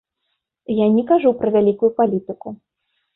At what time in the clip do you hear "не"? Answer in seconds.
0.95-1.03